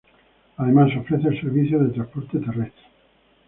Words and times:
Además 0.57 0.89
ofrece 0.97 1.27
el 1.27 1.39
servicio 1.39 1.77
de 1.77 1.91
transporte 1.93 2.39
terrestre. 2.39 2.85